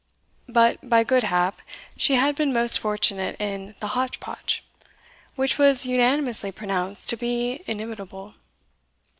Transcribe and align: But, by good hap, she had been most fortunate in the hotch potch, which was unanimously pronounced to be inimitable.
But, 0.49 0.89
by 0.89 1.03
good 1.03 1.25
hap, 1.25 1.61
she 1.95 2.15
had 2.15 2.33
been 2.35 2.51
most 2.51 2.79
fortunate 2.79 3.39
in 3.39 3.75
the 3.81 3.89
hotch 3.89 4.19
potch, 4.19 4.63
which 5.35 5.59
was 5.59 5.85
unanimously 5.85 6.51
pronounced 6.51 7.07
to 7.09 7.17
be 7.17 7.61
inimitable. 7.67 8.33